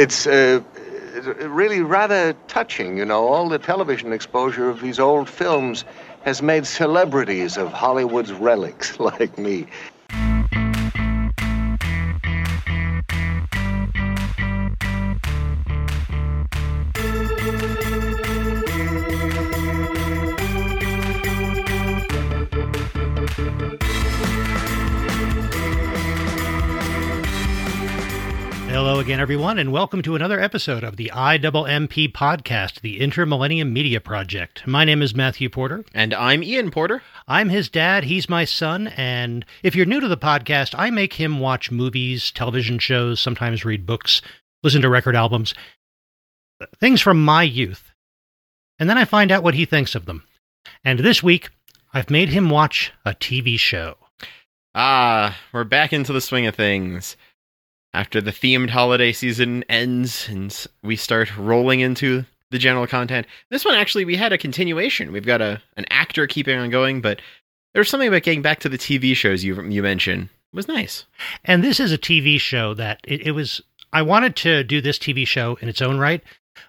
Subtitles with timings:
[0.00, 0.62] It's uh,
[1.42, 3.28] really rather touching, you know.
[3.28, 5.84] All the television exposure of these old films
[6.22, 9.66] has made celebrities of Hollywood's relics like me.
[29.10, 34.64] Again, everyone, and welcome to another episode of the IMMP podcast, the Intermillennium Media Project.
[34.68, 35.84] My name is Matthew Porter.
[35.92, 37.02] And I'm Ian Porter.
[37.26, 41.14] I'm his dad, he's my son, and if you're new to the podcast, I make
[41.14, 44.22] him watch movies, television shows, sometimes read books,
[44.62, 45.54] listen to record albums,
[46.78, 47.90] things from my youth.
[48.78, 50.22] And then I find out what he thinks of them.
[50.84, 51.50] And this week,
[51.92, 53.96] I've made him watch a TV show.
[54.72, 57.16] Ah, we're back into the swing of things
[57.92, 63.26] after the themed holiday season ends and we start rolling into the general content.
[63.50, 65.12] This one actually we had a continuation.
[65.12, 67.20] We've got a an actor keeping on going, but
[67.74, 70.28] there's something about getting back to the TV shows you you mentioned.
[70.52, 71.04] It was nice.
[71.44, 73.60] And this is a TV show that it, it was
[73.92, 76.22] I wanted to do this TV show in its own right,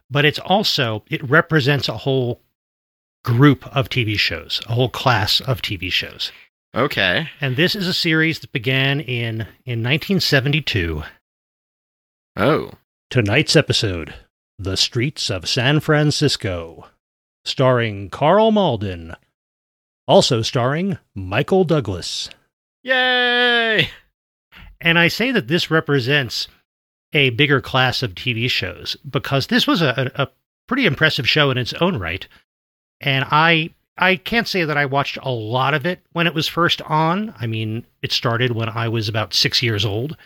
[0.09, 2.41] but it's also it represents a whole
[3.23, 6.31] group of TV shows, a whole class of TV shows.
[6.75, 7.29] Okay.
[7.41, 11.03] And this is a series that began in in 1972.
[12.37, 12.71] Oh.
[13.09, 14.13] Tonight's episode,
[14.57, 16.87] The Streets of San Francisco,
[17.43, 19.15] starring Karl Malden,
[20.07, 22.29] also starring Michael Douglas.
[22.83, 23.89] Yay!
[24.79, 26.47] And I say that this represents
[27.13, 30.29] a bigger class of TV shows because this was a, a
[30.67, 32.25] pretty impressive show in its own right.
[33.01, 36.47] And I I can't say that I watched a lot of it when it was
[36.47, 37.33] first on.
[37.39, 40.17] I mean, it started when I was about six years old,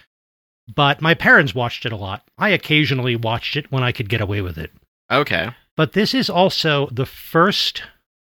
[0.74, 2.24] but my parents watched it a lot.
[2.38, 4.72] I occasionally watched it when I could get away with it.
[5.12, 5.50] Okay.
[5.76, 7.84] But this is also the first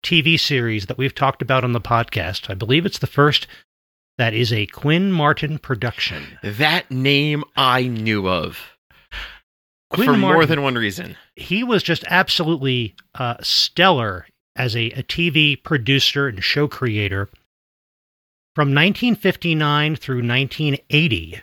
[0.05, 2.51] TV series that we've talked about on the podcast.
[2.51, 3.47] I believe it's the first
[4.19, 6.39] that is a Quinn Martin production.
[6.43, 8.77] That name I knew of.
[9.91, 11.17] Quinn for Martin, more than one reason.
[11.35, 14.27] He was just absolutely uh, stellar
[14.57, 17.29] as a, a TV producer and show creator.
[18.55, 21.41] From 1959 through 1980,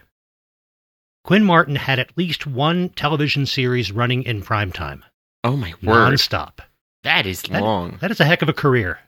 [1.24, 5.02] Quinn Martin had at least one television series running in primetime.
[5.44, 6.14] Oh my word.
[6.14, 6.60] Nonstop.
[7.04, 7.98] That is That- long.
[8.02, 9.00] That is a heck of a career.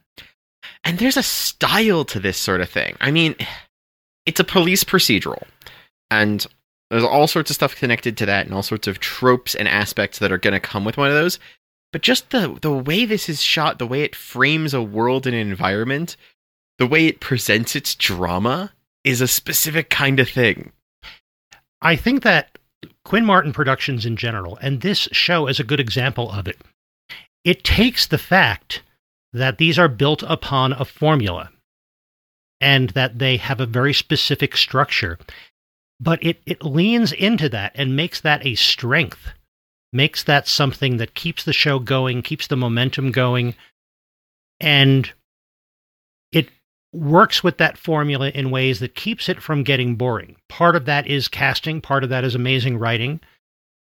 [0.84, 2.96] And there's a style to this sort of thing.
[3.02, 3.36] I mean,
[4.26, 5.44] it's a police procedural.
[6.10, 6.46] And
[6.90, 10.20] there's all sorts of stuff connected to that and all sorts of tropes and aspects
[10.20, 11.40] that are going to come with one of those.
[11.92, 15.36] But just the the way this is shot, the way it frames a world and
[15.36, 16.16] an environment,
[16.78, 18.72] the way it presents its drama
[19.04, 20.72] is a specific kind of thing.
[21.82, 22.58] I think that
[23.04, 26.62] Quinn Martin Productions in general, and this show is a good example of it,
[27.44, 28.84] it takes the fact
[29.34, 31.50] that these are built upon a formula
[32.60, 35.18] and that they have a very specific structure,
[36.00, 39.30] but it, it leans into that and makes that a strength,
[39.94, 43.56] makes that something that keeps the show going, keeps the momentum going,
[44.60, 45.12] and
[46.32, 46.50] it
[46.94, 50.36] works with that formula in ways that keeps it from getting boring.
[50.50, 53.20] Part of that is casting, part of that is amazing writing.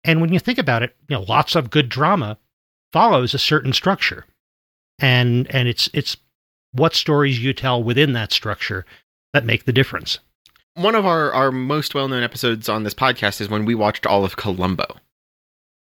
[0.05, 2.39] And when you think about it, you know, lots of good drama
[2.93, 4.27] follows a certain structure.
[4.99, 6.17] And and it's it's
[6.73, 8.85] what stories you tell within that structure
[9.33, 10.19] that make the difference.
[10.75, 14.07] One of our, our most well known episodes on this podcast is when we watched
[14.07, 14.87] all of Columbo.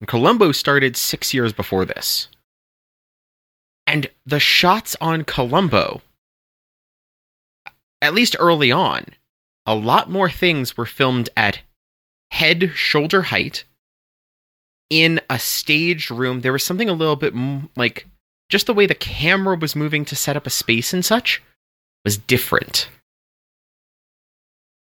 [0.00, 2.28] And Columbo started six years before this.
[3.86, 6.02] And the shots on Columbo,
[8.02, 9.06] at least early on,
[9.66, 11.60] a lot more things were filmed at
[12.30, 13.64] head shoulder height
[14.90, 16.40] in a staged room.
[16.40, 18.06] There was something a little bit m- like
[18.48, 21.42] just the way the camera was moving to set up a space and such
[22.04, 22.88] was different.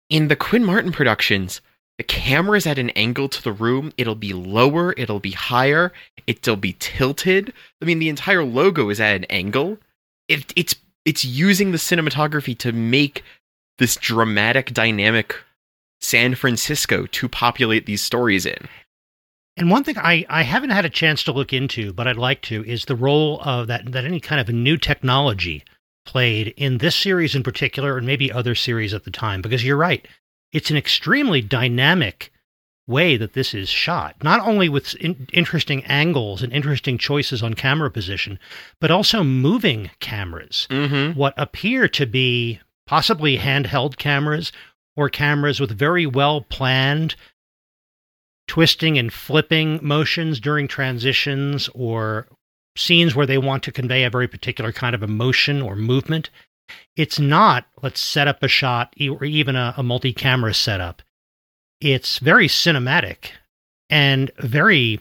[0.09, 1.62] In the Quinn Martin productions,
[1.98, 3.94] the camera's at an angle to the room.
[3.98, 5.94] It'll be lower, it'll be higher,
[6.25, 7.54] it'll be tilted.
[7.81, 9.78] I mean, the entire logo is at an angle.
[10.28, 10.75] It, it's
[11.06, 13.24] it's using the cinematography to make
[13.78, 15.36] this dramatic, dynamic
[16.00, 18.68] San Francisco to populate these stories in.
[19.56, 22.42] And one thing I, I haven't had a chance to look into, but I'd like
[22.44, 25.63] to, is the role of that that any kind of new technology
[26.06, 29.42] played in this series in particular, and maybe other series at the time.
[29.42, 30.07] Because you're right,
[30.53, 32.31] it's an extremely dynamic
[32.88, 37.53] way that this is shot, not only with in- interesting angles and interesting choices on
[37.53, 38.39] camera position,
[38.79, 40.67] but also moving cameras.
[40.69, 41.17] Mm-hmm.
[41.17, 44.51] What appear to be possibly handheld cameras
[44.95, 47.15] or cameras with very well planned
[48.47, 52.27] twisting and flipping motions during transitions or
[52.75, 56.29] scenes where they want to convey a very particular kind of emotion or movement.
[56.96, 61.02] It's not, let's set up a shot or even a, a multi camera setup.
[61.81, 63.31] It's very cinematic
[63.90, 65.00] and very,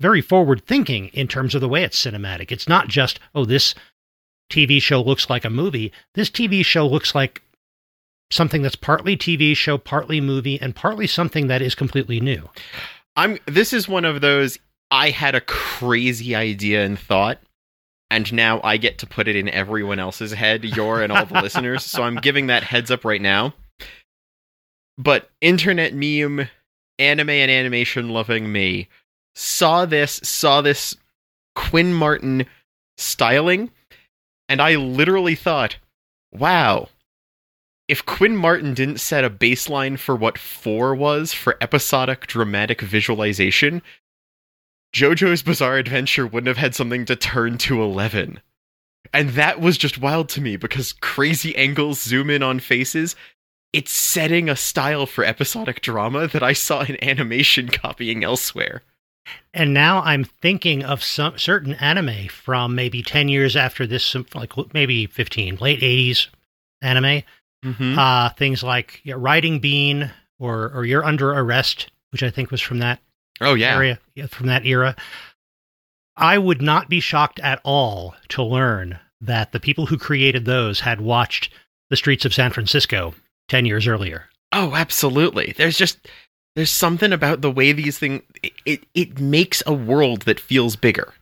[0.00, 2.50] very forward thinking in terms of the way it's cinematic.
[2.50, 3.74] It's not just, oh, this
[4.50, 5.92] TV show looks like a movie.
[6.14, 7.42] This TV show looks like
[8.30, 12.48] something that's partly TV show, partly movie, and partly something that is completely new.
[13.16, 14.58] I'm this is one of those
[14.90, 17.38] I had a crazy idea and thought
[18.10, 21.40] and now I get to put it in everyone else's head, your and all the
[21.42, 21.84] listeners.
[21.84, 23.54] So I'm giving that heads up right now.
[24.96, 26.48] But internet meme,
[26.98, 28.88] anime and animation loving me
[29.34, 30.96] saw this, saw this
[31.54, 32.46] Quinn Martin
[32.96, 33.70] styling,
[34.48, 35.76] and I literally thought,
[36.32, 36.88] wow,
[37.86, 43.82] if Quinn Martin didn't set a baseline for what 4 was for episodic dramatic visualization,
[44.94, 48.40] JoJo's Bizarre Adventure wouldn't have had something to turn to 11.
[49.12, 53.16] And that was just wild to me because crazy angles zoom in on faces.
[53.72, 58.82] It's setting a style for episodic drama that I saw in animation copying elsewhere.
[59.52, 64.52] And now I'm thinking of some certain anime from maybe 10 years after this, like
[64.72, 66.28] maybe 15, late 80s
[66.80, 67.22] anime
[67.64, 67.98] Mm-hmm.
[67.98, 72.60] Uh, things like yeah, Riding Bean or or You're Under Arrest, which I think was
[72.60, 73.00] from that
[73.40, 73.98] oh yeah area
[74.28, 74.96] from that era.
[76.16, 80.80] I would not be shocked at all to learn that the people who created those
[80.80, 81.52] had watched
[81.90, 83.14] The Streets of San Francisco
[83.48, 84.28] 10 years earlier.
[84.52, 85.54] Oh, absolutely.
[85.56, 86.08] There's just
[86.56, 88.22] there's something about the way these things
[88.64, 91.14] it it makes a world that feels bigger.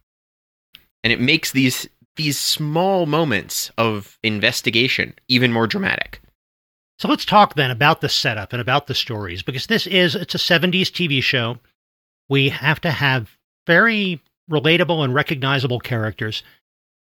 [1.04, 6.20] And it makes these these small moments of investigation even more dramatic.
[6.98, 10.34] So let's talk then about the setup and about the stories because this is it's
[10.34, 11.58] a 70s TV show.
[12.28, 13.36] We have to have
[13.66, 16.42] very relatable and recognizable characters.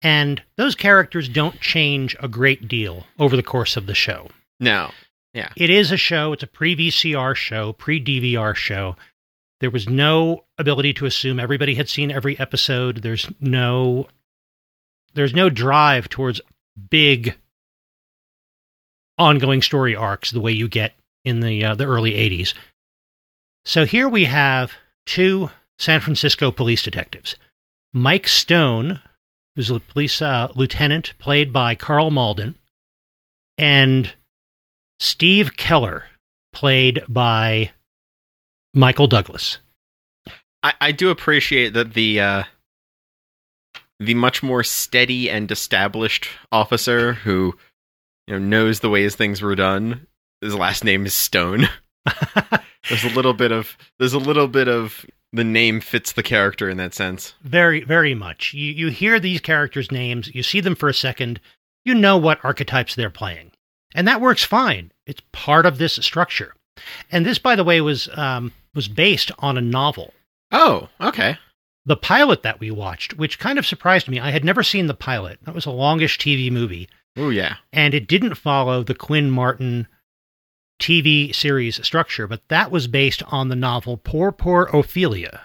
[0.02, 4.30] And those characters don't change a great deal over the course of the show.
[4.60, 4.92] No.
[5.34, 5.50] Yeah.
[5.56, 8.96] It is a show, it's a pre VCR show, pre DVR show.
[9.60, 13.02] There was no ability to assume everybody had seen every episode.
[13.02, 14.08] There's no
[15.14, 16.42] there's no drive towards
[16.90, 17.36] big
[19.18, 22.54] ongoing story arcs the way you get in the uh, the early 80s.
[23.66, 24.74] So here we have
[25.06, 27.36] two San Francisco police detectives.
[27.94, 29.00] Mike Stone,
[29.56, 32.56] who's a police uh, lieutenant played by Karl Malden,
[33.58, 34.14] and
[35.00, 36.06] Steve Keller,
[36.54, 37.72] played by
[38.74, 39.60] Michael Douglas.
[40.64, 42.44] I, I do appreciate that the uh,
[44.00, 47.56] the much more steady and established officer who
[48.28, 50.08] you know knows the ways things were done.
[50.42, 51.70] His last name is Stone.
[52.90, 56.70] there's a little bit of there's a little bit of the name fits the character
[56.70, 57.34] in that sense.
[57.44, 58.54] Very, very much.
[58.54, 61.40] You you hear these characters' names, you see them for a second,
[61.84, 63.52] you know what archetypes they're playing,
[63.94, 64.92] and that works fine.
[65.06, 66.56] It's part of this structure.
[67.12, 70.14] And this, by the way, was um, was based on a novel.
[70.52, 71.38] Oh, okay.
[71.86, 74.96] The pilot that we watched, which kind of surprised me, I had never seen the
[74.96, 75.40] pilot.
[75.44, 76.90] That was a longish TV movie.
[77.16, 77.58] Oh yeah.
[77.72, 79.88] And it didn't follow the Quinn Martin
[80.80, 85.42] TV series structure, but that was based on the novel Poor Poor Ophelia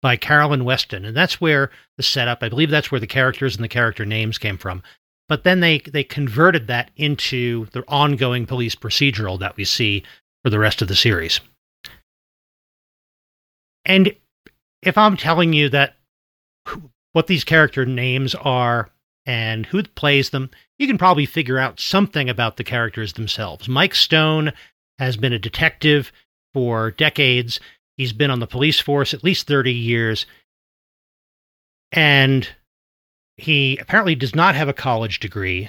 [0.00, 1.04] by Carolyn Weston.
[1.04, 4.38] And that's where the setup, I believe that's where the characters and the character names
[4.38, 4.82] came from.
[5.28, 10.02] But then they, they converted that into the ongoing police procedural that we see
[10.42, 11.40] for the rest of the series.
[13.84, 14.14] And
[14.82, 15.96] if I'm telling you that
[17.12, 18.90] what these character names are
[19.28, 23.68] and who plays them, you can probably figure out something about the characters themselves.
[23.68, 24.52] Mike Stone
[24.98, 26.10] has been a detective
[26.54, 27.60] for decades.
[27.98, 30.24] He's been on the police force at least 30 years.
[31.92, 32.48] And
[33.36, 35.68] he apparently does not have a college degree,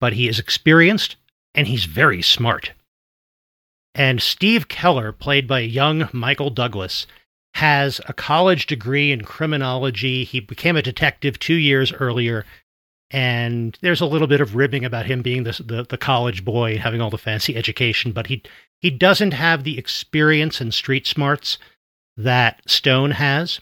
[0.00, 1.16] but he is experienced
[1.54, 2.72] and he's very smart.
[3.94, 7.06] And Steve Keller, played by young Michael Douglas,
[7.56, 10.24] has a college degree in criminology.
[10.24, 12.44] He became a detective two years earlier.
[13.10, 16.76] And there's a little bit of ribbing about him being the, the, the college boy
[16.76, 18.42] having all the fancy education, but he
[18.82, 21.56] he doesn't have the experience and street smarts
[22.18, 23.60] that Stone has.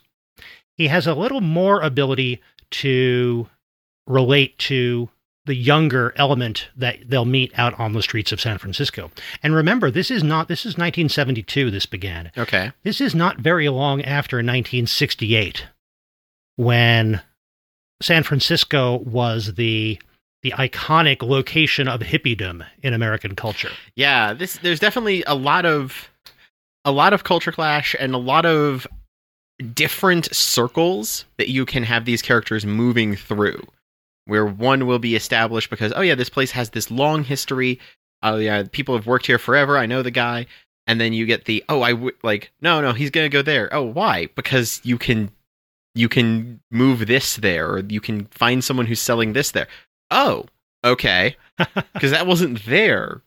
[0.77, 3.49] He has a little more ability to
[4.09, 5.09] relate to
[5.47, 9.11] the younger element that they'll meet out on the streets of San Francisco.
[9.43, 12.31] And remember, this is not this is 1972 this began.
[12.37, 12.73] Okay.
[12.83, 15.67] This is not very long after 1968
[16.57, 17.21] when
[18.03, 20.01] San Francisco was the
[20.43, 23.71] the iconic location of hippiedom in American culture.
[23.97, 26.11] Yeah, this there's definitely a lot of
[26.85, 28.87] a lot of culture clash and a lot of
[29.73, 33.67] different circles that you can have these characters moving through
[34.27, 37.79] where one will be established because oh yeah this place has this long history.
[38.23, 39.77] Oh yeah people have worked here forever.
[39.77, 40.47] I know the guy.
[40.87, 43.73] And then you get the oh i w- like no no he's gonna go there.
[43.73, 44.29] Oh why?
[44.35, 45.31] Because you can
[45.95, 49.69] you can move this there or you can find someone who's selling this there.
[50.11, 50.47] Oh
[50.83, 51.37] okay.
[51.93, 53.23] Because that wasn't there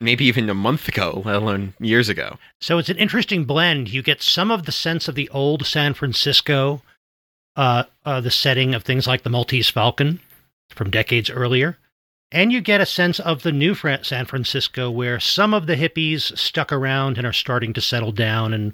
[0.00, 2.38] maybe even a month ago let alone years ago.
[2.60, 3.88] So it's an interesting blend.
[3.88, 6.82] You get some of the sense of the old San Francisco,
[7.54, 10.20] uh, uh, the setting of things like the Maltese Falcon
[10.70, 11.78] from decades earlier,
[12.32, 16.36] and you get a sense of the new San Francisco, where some of the hippies
[16.36, 18.72] stuck around and are starting to settle down and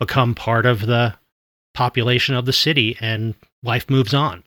[0.00, 1.14] become part of the
[1.74, 4.42] population of the city, and life moves on.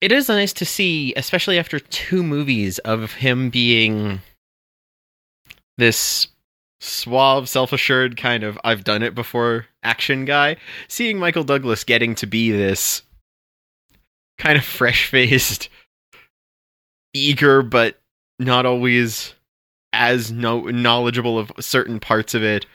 [0.00, 4.20] it is nice to see especially after two movies of him being
[5.78, 6.28] this
[6.80, 10.56] suave self-assured kind of i've done it before action guy
[10.88, 13.02] seeing michael douglas getting to be this
[14.38, 15.68] kind of fresh-faced
[17.16, 17.98] eager but
[18.38, 19.34] not always
[19.92, 22.66] as no- knowledgeable of certain parts of it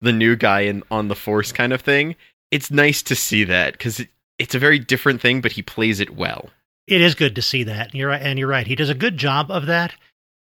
[0.00, 2.16] the new guy in on the force kind of thing
[2.50, 6.00] it's nice to see that because it, it's a very different thing but he plays
[6.00, 6.50] it well
[6.86, 7.94] It is good to see that.
[7.94, 8.66] You're right, and you're right.
[8.66, 9.94] He does a good job of that,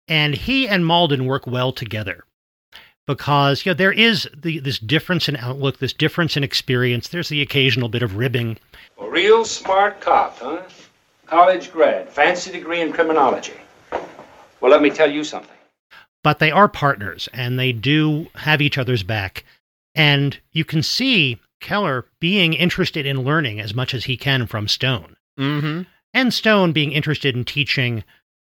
[0.09, 2.25] and he and Malden work well together
[3.07, 7.07] because you know there is the, this difference in outlook, this difference in experience.
[7.07, 8.57] There's the occasional bit of ribbing,
[8.99, 10.63] A real smart cop, huh?
[11.25, 13.53] College grad, fancy degree in criminology.
[14.61, 15.49] Well, let me tell you something.
[16.23, 19.43] but they are partners and they do have each other's back.
[19.93, 24.67] And you can see Keller being interested in learning as much as he can from
[24.67, 25.81] Stone, mm-hmm
[26.15, 28.03] and Stone being interested in teaching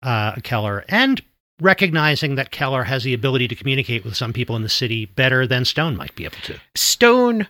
[0.03, 1.21] uh, Keller and
[1.59, 5.47] recognizing that Keller has the ability to communicate with some people in the city better
[5.47, 6.59] than Stone might be able to.
[6.75, 7.47] Stone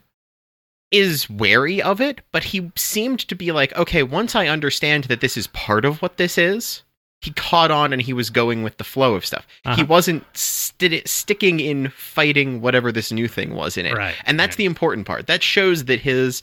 [0.91, 5.21] is wary of it, but he seemed to be like, okay, once I understand that
[5.21, 6.83] this is part of what this is,
[7.21, 9.45] he caught on and he was going with the flow of stuff.
[9.63, 9.85] He Uh-huh.
[9.85, 13.93] wasn't sti- sticking in fighting whatever this new thing was in it.
[13.95, 14.57] Right, And that's right.
[14.57, 15.27] the important part.
[15.27, 16.41] That shows that his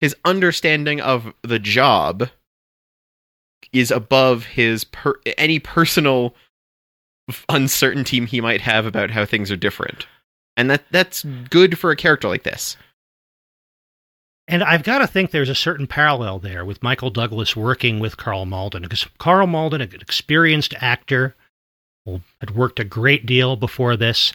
[0.00, 2.28] his understanding of the job
[3.72, 6.34] is above his per- any personal
[7.48, 10.06] uncertainty he might have about how things are different.
[10.56, 12.76] And that that's good for a character like this.
[14.46, 18.18] And I've got to think there's a certain parallel there with Michael Douglas working with
[18.18, 21.34] Karl Malden because Karl Malden, an experienced actor,
[22.40, 24.34] had worked a great deal before this.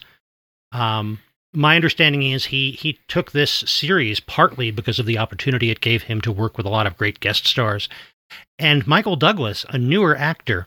[0.72, 1.20] Um,
[1.52, 6.04] my understanding is he he took this series partly because of the opportunity it gave
[6.04, 7.88] him to work with a lot of great guest stars,
[8.58, 10.66] and Michael Douglas, a newer actor,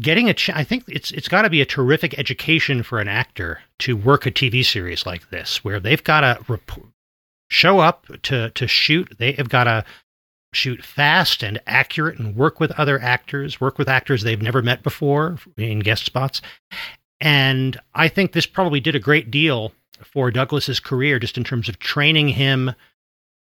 [0.00, 3.08] getting a ch- I think it's it's got to be a terrific education for an
[3.08, 6.80] actor to work a TV series like this, where they've got to rep-
[7.48, 9.16] show up to to shoot.
[9.18, 9.84] They have got to
[10.54, 14.82] shoot fast and accurate and work with other actors, work with actors they've never met
[14.82, 16.40] before in guest spots.
[17.20, 19.72] And I think this probably did a great deal
[20.04, 22.72] for Douglas's career just in terms of training him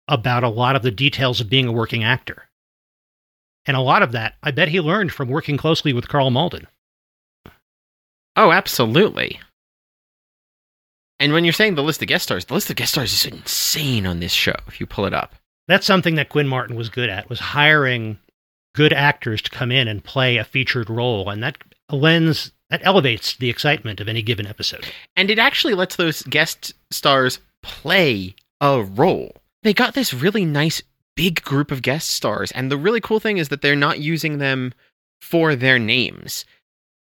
[0.08, 2.44] about a lot of the details of being a working actor.
[3.66, 6.66] And a lot of that, I bet he learned from working closely with Karl Malden.
[8.34, 9.40] Oh, absolutely.
[11.20, 13.26] And when you're saying the list of guest stars, the list of guest stars is
[13.26, 15.34] insane on this show if you pull it up.
[15.66, 18.18] That's something that Quinn Martin was good at, was hiring
[18.75, 21.28] good actors to come in and play a featured role.
[21.28, 21.58] And that
[21.90, 24.87] lends, that elevates the excitement of any given episode.
[25.16, 29.34] And it actually lets those guest stars play a role.
[29.62, 30.82] They got this really nice
[31.16, 34.38] big group of guest stars, and the really cool thing is that they're not using
[34.38, 34.72] them
[35.20, 36.44] for their names.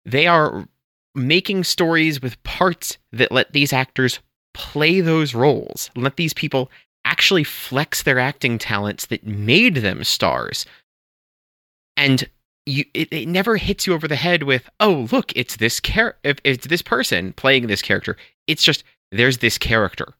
[0.03, 0.67] They are
[1.15, 4.19] making stories with parts that let these actors
[4.53, 6.69] play those roles, let these people
[7.05, 10.65] actually flex their acting talents that made them stars.
[11.97, 12.29] And
[12.65, 16.17] you it, it never hits you over the head with, "Oh, look, it's this char-
[16.23, 20.13] it's this person playing this character." It's just there's this character.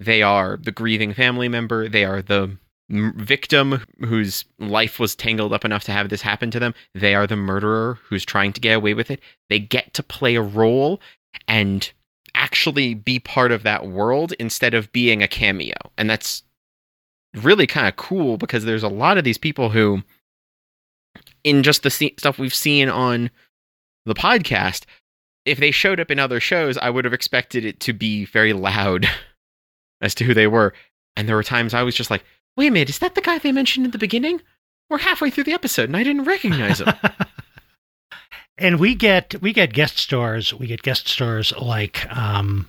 [0.00, 2.56] They are the grieving family member, they are the
[2.92, 6.74] victim whose life was tangled up enough to have this happen to them.
[6.94, 9.20] They are the murderer who's trying to get away with it.
[9.48, 11.00] They get to play a role
[11.48, 11.90] and
[12.34, 15.74] actually be part of that world instead of being a cameo.
[15.96, 16.42] And that's
[17.34, 20.02] really kind of cool because there's a lot of these people who
[21.44, 23.30] in just the stuff we've seen on
[24.04, 24.84] the podcast
[25.44, 28.52] if they showed up in other shows i would have expected it to be very
[28.52, 29.08] loud
[30.02, 30.74] as to who they were
[31.16, 32.24] and there were times i was just like
[32.56, 34.40] wait a minute is that the guy they mentioned in the beginning
[34.90, 36.92] we're halfway through the episode and i didn't recognize him
[38.58, 40.54] and we get we get guest stars.
[40.54, 42.68] We get guest stars like um,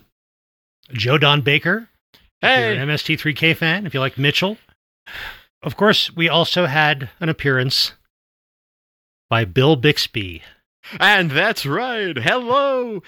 [0.92, 1.90] Joe Don Baker.
[2.14, 4.58] If Hey, you're an MST3K fan, if you like Mitchell.
[5.62, 7.94] Of course, we also had an appearance
[9.30, 10.42] by Bill Bixby.
[11.00, 12.18] And that's right.
[12.18, 13.02] Hello.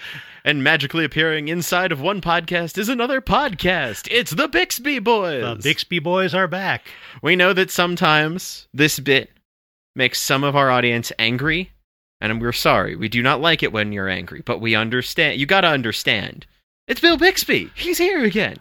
[0.44, 4.08] And magically appearing inside of one podcast is another podcast.
[4.10, 5.42] It's the Bixby Boys.
[5.42, 6.86] The Bixby boys are back.
[7.22, 9.30] We know that sometimes this bit
[9.94, 11.72] makes some of our audience angry,
[12.20, 12.94] and we're sorry.
[12.96, 15.40] We do not like it when you're angry, but we understand.
[15.40, 16.46] You got to understand.
[16.86, 17.70] It's Bill Bixby.
[17.74, 18.56] He's here again.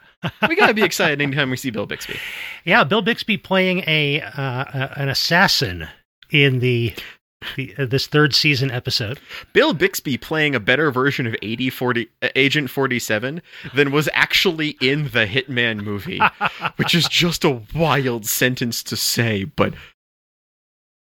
[0.50, 2.18] We got to be excited anytime we see Bill Bixby.
[2.64, 5.88] Yeah, Bill Bixby playing a uh, uh, an assassin
[6.32, 6.96] in the,
[7.56, 9.20] the uh, this third season episode.
[9.54, 13.42] Bill Bixby playing a better version of 80 40, uh, Agent 47
[13.74, 16.22] than was actually in the Hitman movie,
[16.78, 19.74] which is just a wild sentence to say, but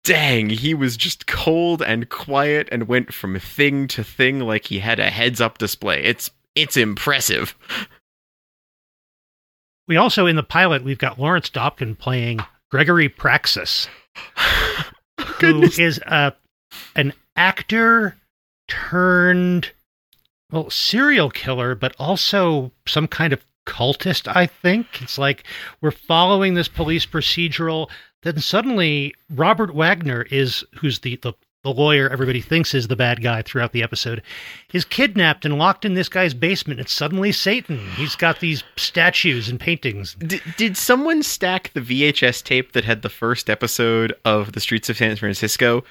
[0.06, 4.80] dang, he was just cold and quiet and went from thing to thing like he
[4.80, 6.04] had a heads up display.
[6.04, 7.56] It's it's impressive.
[9.88, 12.40] We also in the pilot we've got Lawrence Dobkin playing
[12.72, 13.88] Gregory Praxis,
[15.36, 15.80] who Goodness.
[15.80, 16.34] is a
[16.96, 18.16] an actor
[18.68, 19.72] turned
[20.52, 24.34] well serial killer, but also some kind of cultist.
[24.34, 25.44] I think it's like
[25.82, 27.90] we're following this police procedural.
[28.24, 31.34] Then suddenly Robert Wagner is who's the the
[31.66, 34.22] the lawyer everybody thinks is the bad guy throughout the episode,
[34.72, 36.80] is kidnapped and locked in this guy's basement.
[36.80, 37.80] It's suddenly Satan.
[37.96, 40.14] He's got these statues and paintings.
[40.20, 44.90] Did, did someone stack the VHS tape that had the first episode of The Streets
[44.92, 45.84] of San Francisco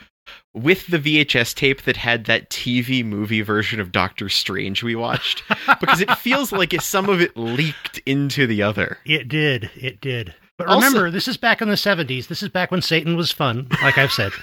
[0.54, 5.42] with the VHS tape that had that TV movie version of Doctor Strange we watched?
[5.80, 8.98] Because it feels like it, some of it leaked into the other.
[9.04, 9.70] It did.
[9.74, 10.34] It did.
[10.56, 12.28] But Also- remember, this is back in the 70s.
[12.28, 14.30] This is back when Satan was fun, like I've said.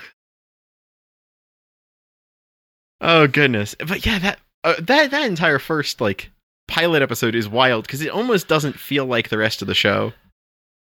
[3.01, 3.75] Oh goodness!
[3.79, 6.29] But yeah, that uh, that that entire first like
[6.67, 10.13] pilot episode is wild because it almost doesn't feel like the rest of the show.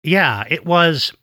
[0.04, 1.14] yeah, it was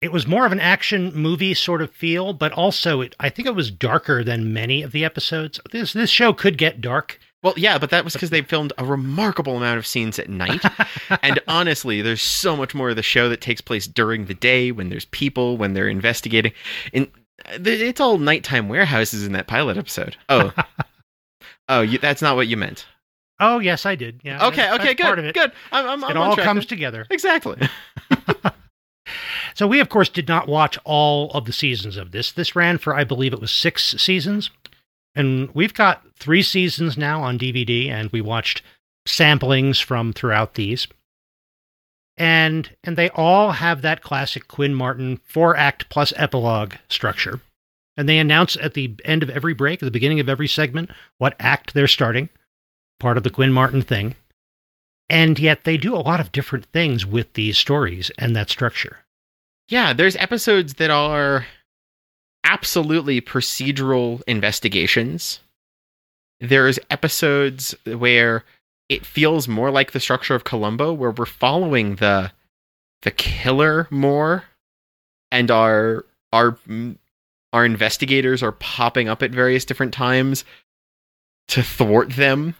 [0.00, 3.48] it was more of an action movie sort of feel, but also it, I think
[3.48, 5.58] it was darker than many of the episodes.
[5.72, 7.18] This this show could get dark.
[7.42, 10.60] Well, yeah, but that was because they filmed a remarkable amount of scenes at night.
[11.22, 14.72] and honestly, there's so much more of the show that takes place during the day
[14.72, 16.52] when there's people, when they're investigating.
[16.92, 17.10] Th-
[17.46, 20.16] it's all nighttime warehouses in that pilot episode.
[20.28, 20.52] Oh,
[21.68, 22.86] oh, you, that's not what you meant.
[23.40, 24.20] oh, yes, I did.
[24.24, 24.46] Yeah.
[24.48, 25.34] Okay, that's- okay, that's good, Part of it.
[25.34, 25.52] good.
[25.72, 26.68] I'm, I'm, I'm It all comes then.
[26.68, 27.06] together.
[27.10, 27.58] exactly.
[29.54, 32.30] So we of course did not watch all of the seasons of this.
[32.30, 34.50] This ran for I believe it was 6 seasons.
[35.16, 38.62] And we've got 3 seasons now on DVD and we watched
[39.08, 40.86] samplings from throughout these.
[42.18, 47.40] And and they all have that classic Quinn Martin 4 act plus epilogue structure.
[47.96, 50.90] And they announce at the end of every break, at the beginning of every segment,
[51.18, 52.28] what act they're starting.
[53.00, 54.16] Part of the Quinn Martin thing.
[55.08, 58.98] And yet they do a lot of different things with these stories and that structure.
[59.68, 61.46] Yeah, there's episodes that are
[62.44, 65.40] absolutely procedural investigations.
[66.40, 68.44] There's episodes where
[68.88, 72.32] it feels more like the structure of Columbo, where we're following the
[73.02, 74.44] the killer more,
[75.30, 76.96] and our our mm,
[77.52, 80.44] our investigators are popping up at various different times
[81.48, 82.54] to thwart them,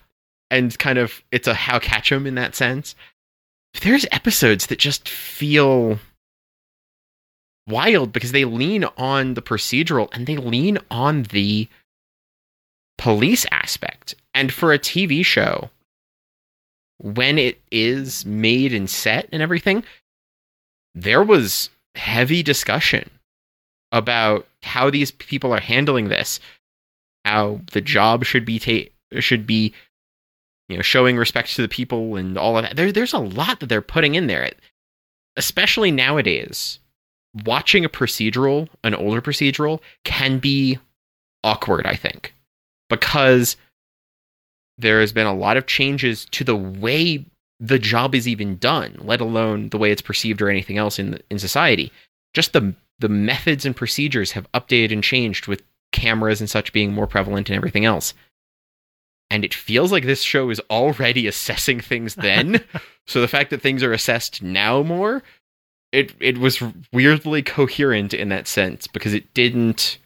[0.50, 2.94] and kind of it's a how catch 'em in that sense.
[3.82, 5.98] There's episodes that just feel
[7.66, 11.68] wild because they lean on the procedural and they lean on the
[12.96, 14.14] police aspect.
[14.34, 15.70] And for a TV show,
[16.98, 19.84] when it is made and set and everything,
[20.94, 23.08] there was heavy discussion
[23.92, 26.40] about how these people are handling this,
[27.24, 29.72] how the job should be ta- should be
[30.68, 32.76] you know showing respect to the people and all of that.
[32.76, 34.50] There, there's a lot that they're putting in there,
[35.36, 36.78] especially nowadays
[37.44, 40.78] watching a procedural, an older procedural, can be
[41.44, 42.34] awkward, I think,
[42.88, 43.56] because
[44.78, 47.24] there has been a lot of changes to the way
[47.60, 51.20] the job is even done, let alone the way it's perceived or anything else in
[51.30, 51.92] in society.
[52.34, 55.62] Just the the methods and procedures have updated and changed with
[55.92, 58.14] cameras and such being more prevalent and everything else.
[59.30, 62.64] And it feels like this show is already assessing things then.
[63.06, 65.22] so the fact that things are assessed now more
[65.92, 66.62] it it was
[66.92, 69.98] weirdly coherent in that sense because it didn't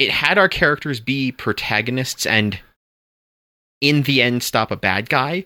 [0.00, 2.58] it had our characters be protagonists and
[3.80, 5.44] in the end stop a bad guy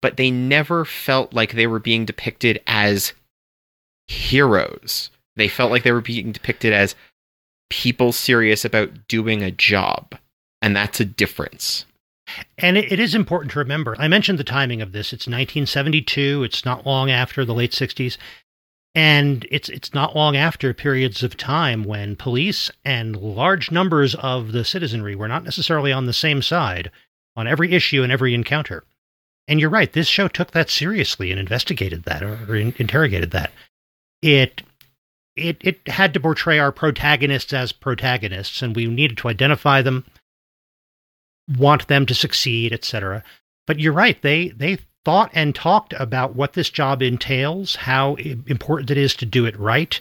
[0.00, 3.12] but they never felt like they were being depicted as
[4.06, 6.94] heroes they felt like they were being depicted as
[7.68, 10.14] people serious about doing a job
[10.62, 11.84] and that's a difference
[12.58, 13.94] And it, is important to remember.
[13.98, 15.12] I mentioned the timing of this.
[15.12, 16.42] It's 1972.
[16.42, 18.16] It's not long after the late 60s.
[18.96, 24.52] And it's it's not long after periods of time when police and large numbers of
[24.52, 26.90] the citizenry were not necessarily on the same side
[27.36, 28.84] on every issue and every encounter.
[29.46, 33.52] And you're right, this show took that seriously and investigated that or, in, interrogated that.
[34.22, 34.62] It
[35.36, 40.06] it it had to portray our protagonists as protagonists, and we needed to identify them,
[41.58, 43.22] want them to succeed, etc.
[43.66, 48.90] But you're right; they they thought and talked about what this job entails, how important
[48.90, 50.00] it is to do it right,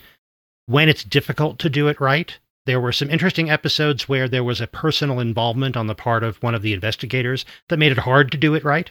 [0.65, 2.39] when it's difficult to do it right.
[2.65, 6.41] There were some interesting episodes where there was a personal involvement on the part of
[6.41, 8.89] one of the investigators that made it hard to do it right.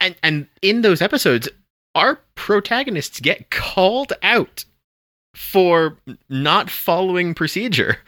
[0.00, 1.50] And and in those episodes,
[1.94, 4.64] our protagonists get called out
[5.34, 5.98] for
[6.30, 7.98] not following procedure.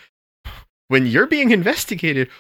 [0.89, 2.31] When you're being investigated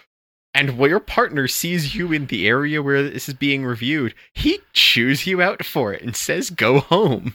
[0.54, 4.60] and where your partner sees you in the area where this is being reviewed, he
[4.72, 7.34] chews you out for it and says, go home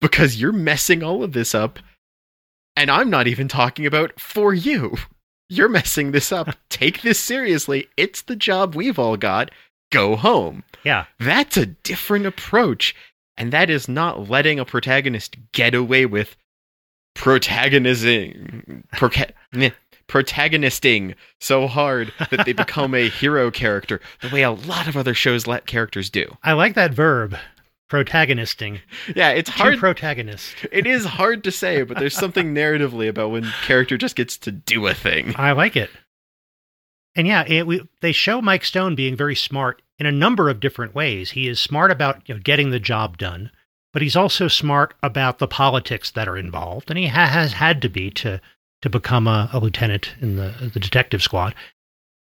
[0.00, 1.78] because you're messing all of this up.
[2.74, 4.96] And I'm not even talking about for you.
[5.50, 6.56] You're messing this up.
[6.70, 7.88] Take this seriously.
[7.98, 9.50] It's the job we've all got.
[9.90, 10.64] Go home.
[10.84, 11.04] Yeah.
[11.20, 12.94] That's a different approach.
[13.36, 16.36] And that is not letting a protagonist get away with
[17.14, 19.32] protagonizing proca-
[20.12, 25.14] protagonisting so hard that they become a hero character the way a lot of other
[25.14, 26.36] shows let characters do.
[26.42, 27.34] I like that verb,
[27.88, 28.80] protagonisting.
[29.16, 29.78] Yeah, it's hard.
[29.78, 30.54] protagonist.
[30.70, 34.52] it is hard to say, but there's something narratively about when character just gets to
[34.52, 35.32] do a thing.
[35.36, 35.88] I like it.
[37.16, 40.60] And yeah, it, we, they show Mike Stone being very smart in a number of
[40.60, 41.30] different ways.
[41.30, 43.50] He is smart about you know, getting the job done,
[43.94, 47.80] but he's also smart about the politics that are involved, and he ha- has had
[47.80, 48.42] to be to
[48.82, 51.54] to become a, a lieutenant in the the detective squad.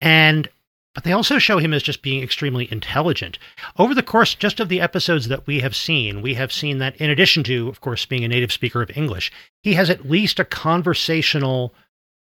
[0.02, 0.50] And
[0.94, 3.38] but they also show him as just being extremely intelligent.
[3.78, 6.96] Over the course just of the episodes that we have seen, we have seen that
[6.96, 9.32] in addition to, of course, being a native speaker of English,
[9.62, 11.74] he has at least a conversational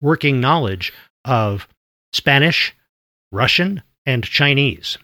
[0.02, 0.92] working knowledge
[1.24, 1.68] of
[2.12, 2.76] Spanish,
[3.32, 4.98] Russian, and Chinese.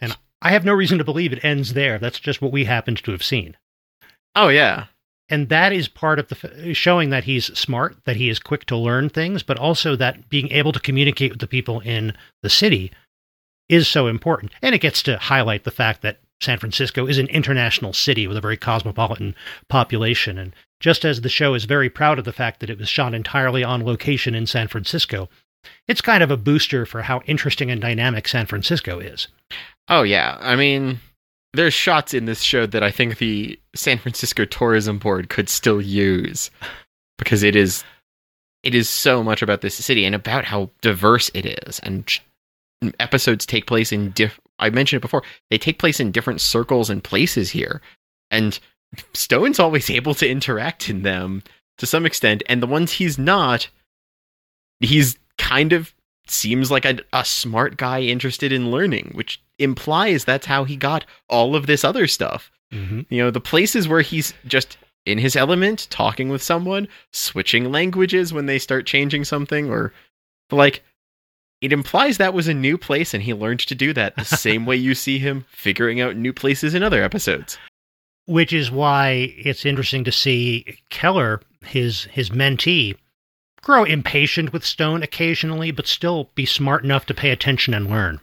[0.00, 1.98] And I have no reason to believe it ends there.
[1.98, 3.56] That's just what we happened to have seen.
[4.36, 4.86] Oh yeah.
[5.32, 8.76] And that is part of the showing that he's smart, that he is quick to
[8.76, 12.92] learn things, but also that being able to communicate with the people in the city
[13.66, 14.52] is so important.
[14.60, 18.36] And it gets to highlight the fact that San Francisco is an international city with
[18.36, 19.34] a very cosmopolitan
[19.70, 20.36] population.
[20.36, 23.14] And just as the show is very proud of the fact that it was shot
[23.14, 25.30] entirely on location in San Francisco,
[25.88, 29.28] it's kind of a booster for how interesting and dynamic San Francisco is.
[29.88, 30.36] Oh yeah.
[30.40, 31.00] I mean,
[31.54, 35.80] there's shots in this show that I think the San Francisco Tourism Board could still
[35.80, 36.50] use
[37.18, 37.84] because it is
[38.62, 41.80] it is so much about this city and about how diverse it is.
[41.80, 42.08] And
[42.98, 46.88] episodes take place in diff I mentioned it before they take place in different circles
[46.88, 47.80] and places here.
[48.30, 48.58] And
[49.12, 51.42] Stone's always able to interact in them
[51.78, 52.42] to some extent.
[52.46, 53.68] And the ones he's not
[54.80, 55.92] he's kind of
[56.26, 61.04] seems like a, a smart guy interested in learning which implies that's how he got
[61.28, 63.00] all of this other stuff Mm-hmm.
[63.10, 68.32] you know, the places where he's just in his element, talking with someone, switching languages
[68.32, 69.92] when they start changing something, or
[70.50, 70.82] like,
[71.60, 74.64] it implies that was a new place and he learned to do that the same
[74.64, 77.58] way you see him figuring out new places in other episodes.
[78.26, 82.96] Which is why it's interesting to see Keller, his his mentee,
[83.62, 88.20] grow impatient with Stone occasionally, but still be smart enough to pay attention and learn.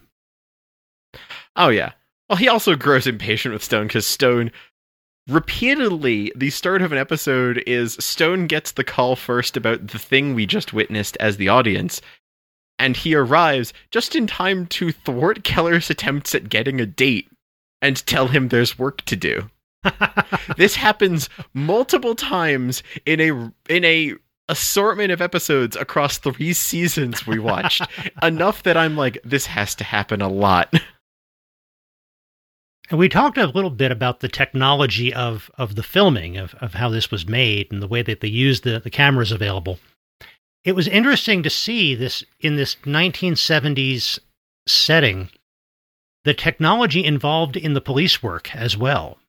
[1.56, 1.94] Oh, yeah.
[2.30, 4.52] Well, he also grows impatient with Stone because Stone
[5.28, 10.34] repeatedly, the start of an episode is Stone gets the call first about the thing
[10.36, 12.02] we just witnessed as the audience,
[12.78, 17.30] and he arrives just in time to thwart Keller's attempts at getting a date
[17.82, 19.50] and tell him there's work to do.
[20.58, 24.14] this happens multiple times in a in a
[24.50, 27.82] assortment of episodes across three seasons we watched
[28.24, 30.74] enough that i'm like this has to happen a lot
[32.90, 36.74] And we talked a little bit about the technology of, of the filming, of, of
[36.74, 39.80] how this was made and the way that they used the, the cameras available.
[40.64, 44.20] It was interesting to see this in this 1970s
[44.68, 45.30] setting,
[46.26, 49.20] the technology involved in the police work as well.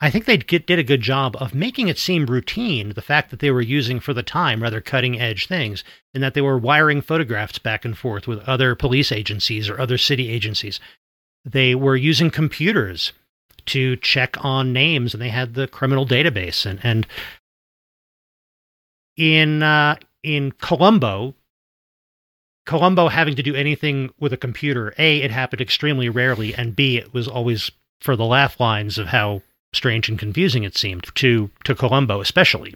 [0.00, 3.40] I think they did a good job of making it seem routine, the fact that
[3.40, 5.84] they were using for the time rather cutting edge things,
[6.14, 9.98] and that they were wiring photographs back and forth with other police agencies or other
[9.98, 10.80] city agencies.
[11.44, 13.12] They were using computers
[13.66, 17.06] to check on names and they had the criminal database and and
[19.16, 21.34] in uh, in Colombo
[22.66, 26.98] Columbo having to do anything with a computer, A, it happened extremely rarely, and B,
[26.98, 31.50] it was always for the laugh lines of how strange and confusing it seemed to,
[31.64, 32.74] to Columbo, especially.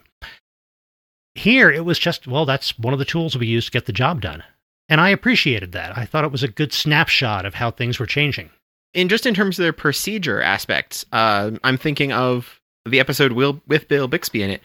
[1.35, 3.93] Here, it was just, well, that's one of the tools we use to get the
[3.93, 4.45] job done.
[4.89, 5.97] And I appreciated that.
[5.97, 8.51] I thought it was a good snapshot of how things were changing.
[8.93, 13.89] In just in terms of their procedure aspects, uh, I'm thinking of the episode with
[13.89, 14.63] Bill Bixby in it.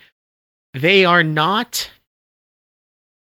[0.74, 1.90] They are not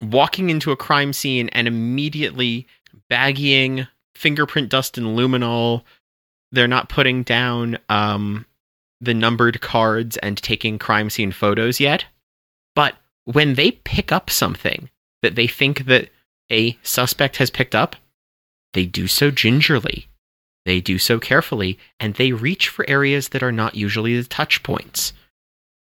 [0.01, 2.67] walking into a crime scene and immediately
[3.09, 5.83] baggying fingerprint dust and luminol.
[6.51, 8.45] They're not putting down um,
[9.01, 12.05] the numbered cards and taking crime scene photos yet.
[12.75, 14.89] But when they pick up something
[15.21, 16.09] that they think that
[16.51, 17.95] a suspect has picked up,
[18.73, 20.07] they do so gingerly.
[20.65, 24.61] They do so carefully, and they reach for areas that are not usually the touch
[24.61, 25.13] points.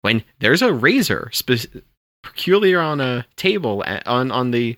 [0.03, 1.67] When there's a razor spe-
[2.23, 4.77] peculiar on a table on on the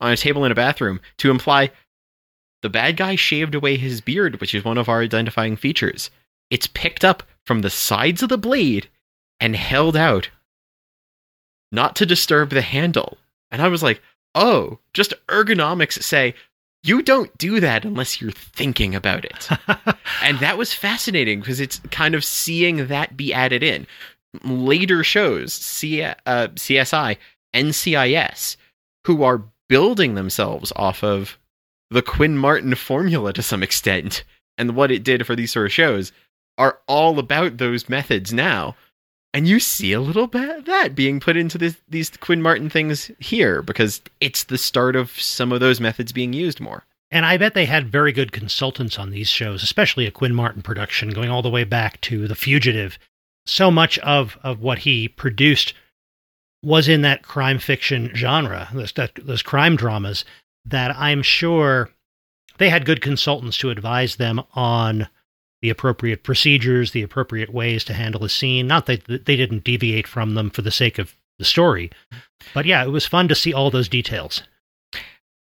[0.00, 1.70] on a table in a bathroom to imply
[2.62, 6.10] the bad guy shaved away his beard, which is one of our identifying features.
[6.50, 8.88] It's picked up from the sides of the blade
[9.40, 10.30] and held out,
[11.70, 13.18] not to disturb the handle.
[13.50, 14.00] And I was like,
[14.34, 16.34] oh, just ergonomics say,
[16.84, 19.48] you don't do that unless you're thinking about it.
[20.22, 23.86] and that was fascinating because it's kind of seeing that be added in
[24.44, 27.16] later shows, C- uh, CSI,
[27.54, 28.56] NCIS,
[29.06, 31.38] who are building themselves off of
[31.90, 34.24] the Quinn Martin formula to some extent,
[34.56, 36.12] and what it did for these sort of shows,
[36.58, 38.76] are all about those methods now.
[39.34, 42.68] And you see a little bit of that being put into this, these Quinn Martin
[42.68, 46.84] things here because it's the start of some of those methods being used more.
[47.10, 50.62] And I bet they had very good consultants on these shows, especially a Quinn Martin
[50.62, 52.98] production, going all the way back to The Fugitive
[53.46, 55.74] so much of, of what he produced
[56.62, 60.24] was in that crime fiction genre, those, those crime dramas,
[60.64, 61.90] that I'm sure
[62.58, 65.08] they had good consultants to advise them on
[65.62, 68.66] the appropriate procedures, the appropriate ways to handle a scene.
[68.66, 71.90] Not that they didn't deviate from them for the sake of the story,
[72.52, 74.42] but yeah, it was fun to see all those details.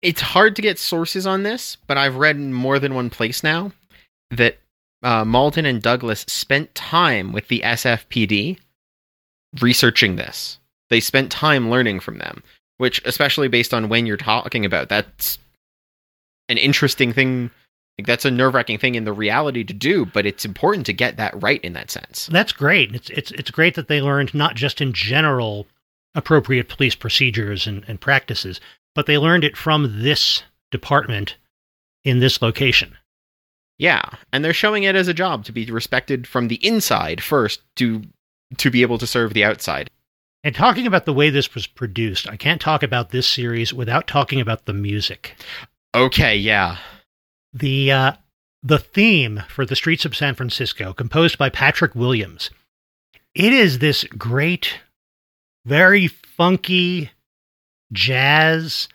[0.01, 3.43] It's hard to get sources on this, but I've read in more than one place
[3.43, 3.71] now
[4.31, 4.57] that
[5.01, 8.57] uh, Malden and Douglas spent time with the SFPD
[9.61, 10.59] researching this.
[10.89, 12.43] They spent time learning from them,
[12.77, 15.39] which, especially based on when you're talking about, that's
[16.49, 17.51] an interesting thing.
[17.97, 20.93] Like, that's a nerve wracking thing in the reality to do, but it's important to
[20.93, 22.27] get that right in that sense.
[22.31, 22.95] That's great.
[22.95, 25.67] It's it's it's great that they learned not just in general
[26.15, 28.59] appropriate police procedures and, and practices,
[28.95, 31.37] but they learned it from this department
[32.03, 32.97] in this location.
[33.77, 37.61] Yeah, and they're showing it as a job to be respected from the inside first
[37.77, 38.03] to
[38.57, 39.89] to be able to serve the outside.
[40.43, 44.07] And talking about the way this was produced, I can't talk about this series without
[44.07, 45.35] talking about the music.
[45.95, 46.77] Okay, yeah.
[47.53, 48.13] The uh,
[48.63, 52.49] the theme for the Streets of San Francisco, composed by Patrick Williams,
[53.35, 54.79] it is this great,
[55.65, 57.11] very funky
[57.91, 58.87] jazz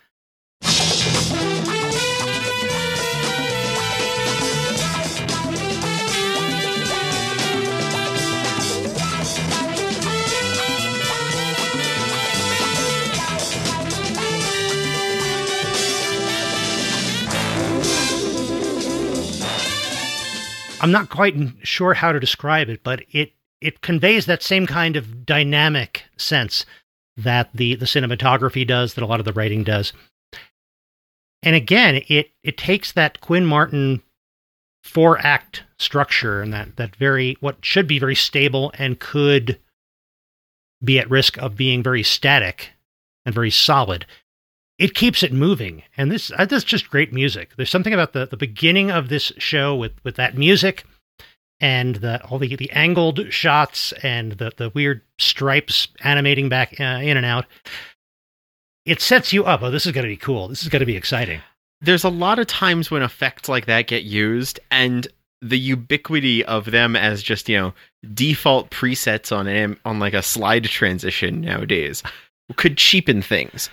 [20.80, 24.96] I'm not quite sure how to describe it, but it it conveys that same kind
[24.96, 26.64] of dynamic sense
[27.16, 29.92] that the the cinematography does, that a lot of the writing does.
[31.42, 34.02] And again, it it takes that Quinn Martin
[34.82, 39.58] four act structure and that that very what should be very stable and could
[40.82, 42.70] be at risk of being very static
[43.26, 44.06] and very solid
[44.78, 45.82] it keeps it moving.
[45.96, 47.50] And this uh, that's just great music.
[47.56, 50.84] There's something about the, the beginning of this show with, with that music
[51.60, 57.00] and the all the, the angled shots and the, the weird stripes animating back uh,
[57.02, 57.46] in and out.
[58.86, 59.62] It sets you up.
[59.62, 60.48] Oh, this is going to be cool.
[60.48, 61.40] This is going to be exciting.
[61.80, 65.06] There's a lot of times when effects like that get used, and
[65.42, 67.74] the ubiquity of them as just you know
[68.14, 72.02] default presets on on like a slide transition nowadays
[72.56, 73.68] could cheapen things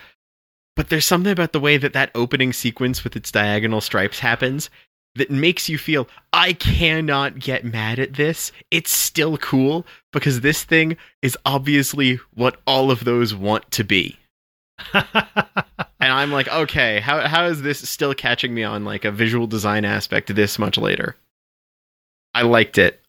[0.76, 4.70] but there's something about the way that that opening sequence with its diagonal stripes happens
[5.16, 8.52] that makes you feel I cannot get mad at this.
[8.70, 14.20] It's still cool because this thing is obviously what all of those want to be.
[14.94, 15.04] and
[16.02, 19.86] I'm like, okay, how how is this still catching me on like a visual design
[19.86, 21.16] aspect this much later?
[22.34, 23.02] I liked it.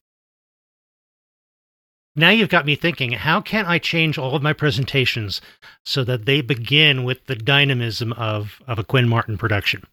[2.17, 5.41] Now you've got me thinking, how can I change all of my presentations
[5.85, 9.85] so that they begin with the dynamism of, of a Quinn Martin production?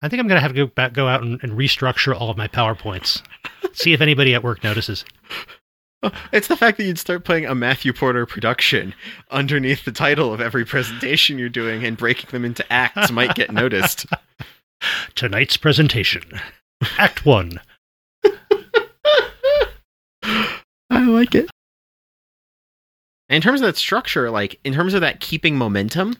[0.00, 2.30] I think I'm going to have to go back, go out and, and restructure all
[2.30, 3.22] of my PowerPoints.
[3.72, 5.04] See if anybody at work notices.
[6.02, 8.94] Oh, it's the fact that you'd start playing a Matthew Porter production
[9.30, 13.50] underneath the title of every presentation you're doing and breaking them into acts might get
[13.50, 14.04] noticed.
[15.14, 16.22] Tonight's presentation,
[16.98, 17.60] Act One.
[20.22, 20.60] I
[20.90, 21.48] like it.
[23.34, 26.16] In terms of that structure, like in terms of that keeping momentum,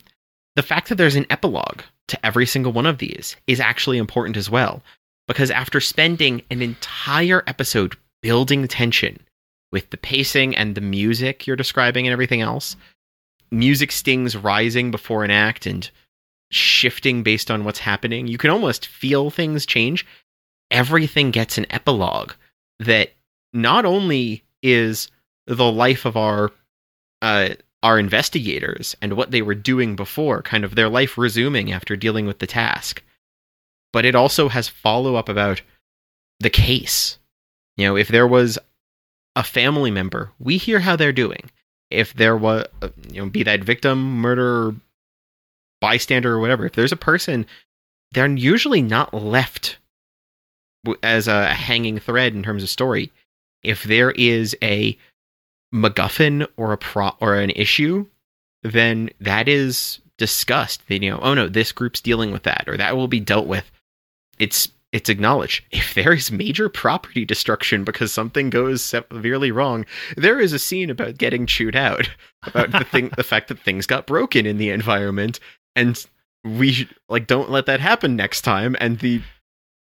[0.56, 4.36] the fact that there's an epilogue to every single one of these is actually important
[4.36, 4.82] as well.
[5.28, 9.20] Because after spending an entire episode building tension
[9.70, 12.74] with the pacing and the music you're describing and everything else,
[13.52, 15.88] music stings rising before an act and
[16.50, 20.04] shifting based on what's happening, you can almost feel things change.
[20.72, 22.32] Everything gets an epilogue
[22.80, 23.12] that
[23.52, 25.12] not only is
[25.46, 26.50] the life of our
[27.24, 31.96] uh, our investigators and what they were doing before, kind of their life resuming after
[31.96, 33.02] dealing with the task.
[33.94, 35.62] But it also has follow up about
[36.40, 37.18] the case.
[37.78, 38.58] You know, if there was
[39.34, 41.50] a family member, we hear how they're doing.
[41.90, 42.66] If there was,
[43.10, 44.74] you know, be that victim, murderer,
[45.80, 47.46] bystander, or whatever, if there's a person,
[48.12, 49.78] they're usually not left
[51.02, 53.10] as a hanging thread in terms of story.
[53.62, 54.98] If there is a
[55.74, 58.06] MacGuffin or a pro or an issue,
[58.62, 60.86] then that is discussed.
[60.88, 63.46] Then you know, oh no, this group's dealing with that, or that will be dealt
[63.46, 63.70] with.
[64.38, 65.64] It's it's acknowledged.
[65.72, 69.84] If there is major property destruction because something goes severely wrong,
[70.16, 72.08] there is a scene about getting chewed out,
[72.44, 75.40] about the thing, the fact that things got broken in the environment,
[75.74, 76.06] and
[76.44, 78.76] we like don't let that happen next time.
[78.80, 79.20] And the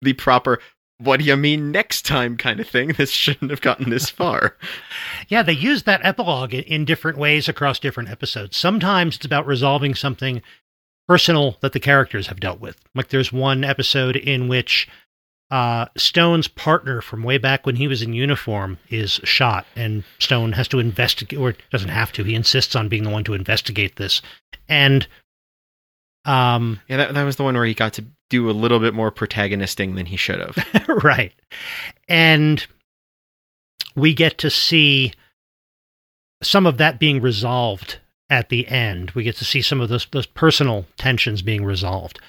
[0.02, 0.60] the proper
[1.00, 2.94] what do you mean next time kind of thing.
[3.00, 4.56] This shouldn't have gotten this far.
[5.28, 8.56] yeah, they use that epilogue in different ways across different episodes.
[8.56, 10.42] Sometimes it's about resolving something
[11.08, 12.78] personal that the characters have dealt with.
[12.94, 14.86] Like there's one episode in which
[15.50, 20.52] uh, Stone's partner from way back when he was in uniform is shot, and Stone
[20.52, 22.24] has to investigate, or doesn't have to.
[22.24, 24.22] He insists on being the one to investigate this,
[24.68, 25.08] and
[26.24, 28.94] um, yeah, that that was the one where he got to do a little bit
[28.94, 30.88] more protagonisting than he should have.
[31.04, 31.34] right.
[32.08, 32.66] And
[33.94, 35.12] we get to see
[36.42, 37.98] some of that being resolved
[38.30, 39.10] at the end.
[39.10, 42.20] We get to see some of those those personal tensions being resolved.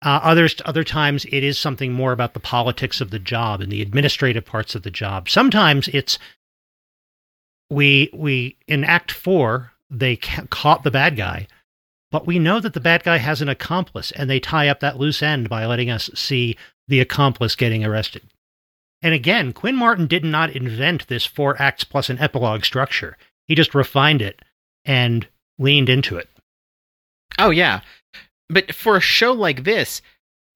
[0.00, 3.70] Uh, others, other times, it is something more about the politics of the job and
[3.70, 5.28] the administrative parts of the job.
[5.28, 6.18] Sometimes it's
[7.70, 11.46] we we in Act Four they ca- caught the bad guy,
[12.10, 14.98] but we know that the bad guy has an accomplice, and they tie up that
[14.98, 18.22] loose end by letting us see the accomplice getting arrested.
[19.02, 23.16] And again, Quinn Martin did not invent this four acts plus an epilogue structure.
[23.46, 24.42] He just refined it
[24.84, 25.26] and
[25.58, 26.28] leaned into it.
[27.38, 27.80] Oh, yeah.
[28.48, 30.02] But for a show like this,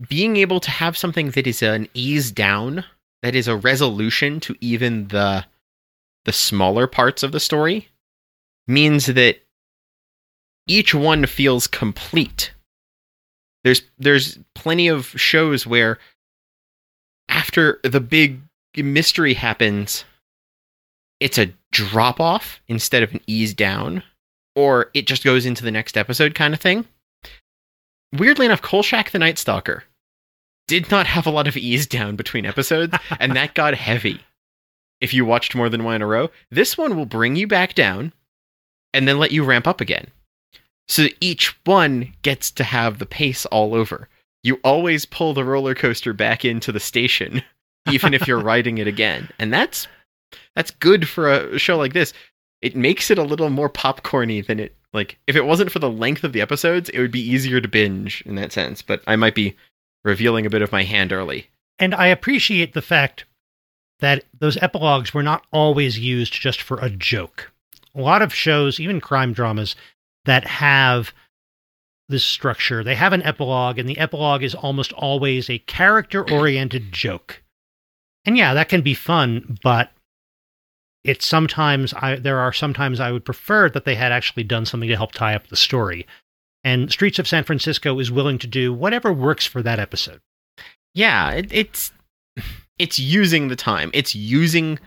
[0.08, 2.84] being able to have something that is an ease down,
[3.22, 5.44] that is a resolution to even the
[6.24, 7.88] the smaller parts of the story,
[8.68, 9.41] means that
[10.66, 12.52] each one feels complete.
[13.64, 15.98] There's there's plenty of shows where
[17.28, 18.40] after the big
[18.76, 20.04] mystery happens,
[21.20, 24.02] it's a drop off instead of an ease down,
[24.56, 26.86] or it just goes into the next episode kind of thing.
[28.12, 29.84] Weirdly enough, Kolchak the Night Stalker
[30.68, 34.20] did not have a lot of ease down between episodes, and that got heavy.
[35.00, 37.74] If you watched more than one in a row, this one will bring you back
[37.74, 38.12] down
[38.94, 40.08] and then let you ramp up again.
[40.88, 44.08] So each one gets to have the pace all over.
[44.42, 47.42] You always pull the roller coaster back into the station,
[47.90, 49.28] even if you're riding it again.
[49.38, 49.86] And that's
[50.54, 52.12] that's good for a show like this.
[52.60, 55.90] It makes it a little more popcorny than it like if it wasn't for the
[55.90, 58.82] length of the episodes, it would be easier to binge in that sense.
[58.82, 59.56] But I might be
[60.04, 61.48] revealing a bit of my hand early.
[61.78, 63.24] And I appreciate the fact
[64.00, 67.52] that those epilogues were not always used just for a joke.
[67.94, 69.76] A lot of shows, even crime dramas,
[70.24, 71.12] that have
[72.08, 72.84] this structure.
[72.84, 77.42] They have an epilogue, and the epilogue is almost always a character oriented joke.
[78.24, 79.90] And yeah, that can be fun, but
[81.04, 84.88] it's sometimes I there are sometimes I would prefer that they had actually done something
[84.88, 86.06] to help tie up the story.
[86.62, 90.20] And Streets of San Francisco is willing to do whatever works for that episode.
[90.94, 91.92] Yeah, it, it's
[92.78, 93.90] it's using the time.
[93.94, 94.78] It's using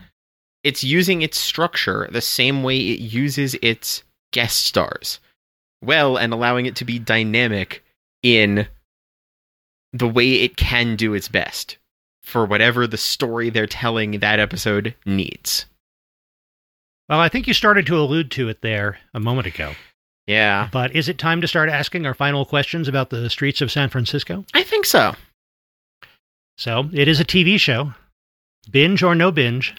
[0.64, 4.02] it's using its structure the same way it uses its
[4.32, 5.20] guest stars
[5.86, 7.82] well and allowing it to be dynamic
[8.22, 8.66] in
[9.92, 11.78] the way it can do its best
[12.22, 15.66] for whatever the story they're telling that episode needs.
[17.08, 19.74] Well, I think you started to allude to it there a moment ago.
[20.26, 23.70] Yeah, But is it time to start asking our final questions about the streets of
[23.70, 24.44] San Francisco?
[24.54, 25.14] I think so.
[26.58, 27.94] So, it is a TV show.
[28.68, 29.72] Binge or no binge?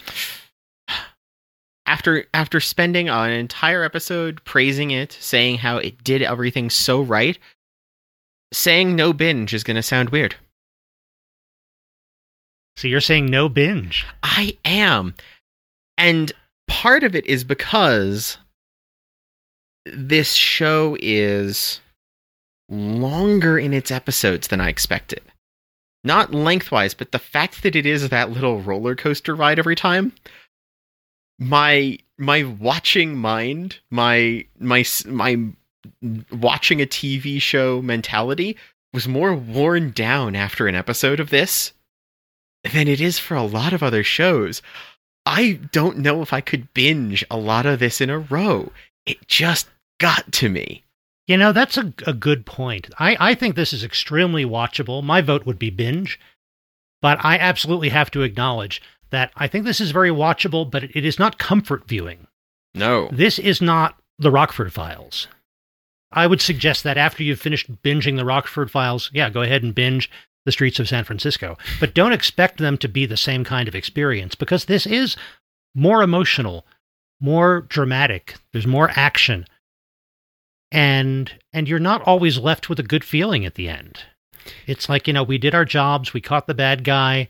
[1.87, 7.39] After after spending an entire episode praising it, saying how it did everything so right,
[8.53, 10.35] saying no binge is going to sound weird.
[12.75, 14.05] So, you're saying no binge.
[14.21, 15.15] I am.
[15.97, 16.31] And
[16.67, 18.37] part of it is because
[19.85, 21.79] this show is
[22.69, 25.21] longer in its episodes than I expected.
[26.03, 30.13] Not lengthwise, but the fact that it is that little roller coaster ride every time.
[31.39, 35.37] My my watching mind, my my my
[36.31, 38.57] watching a TV show mentality
[38.93, 41.73] was more worn down after an episode of this
[42.73, 44.61] than it is for a lot of other shows.
[45.25, 48.71] I don't know if I could binge a lot of this in a row.
[49.05, 49.67] It just
[49.99, 50.83] got to me.
[51.27, 52.89] You know, that's a, a good point.
[52.97, 55.03] I, I think this is extremely watchable.
[55.03, 56.19] My vote would be binge.
[57.01, 61.05] But I absolutely have to acknowledge that I think this is very watchable, but it
[61.05, 62.27] is not comfort viewing.
[62.73, 63.09] No.
[63.11, 65.27] This is not the Rockford Files.
[66.11, 69.75] I would suggest that after you've finished binging the Rockford Files, yeah, go ahead and
[69.75, 70.09] binge
[70.45, 71.57] the streets of San Francisco.
[71.79, 75.17] But don't expect them to be the same kind of experience because this is
[75.75, 76.65] more emotional,
[77.19, 78.35] more dramatic.
[78.53, 79.45] There's more action.
[80.71, 83.99] And and you're not always left with a good feeling at the end.
[84.65, 87.27] It's like, you know, we did our jobs, we caught the bad guy,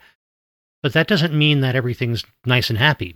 [0.83, 3.15] but that doesn't mean that everything's nice and happy.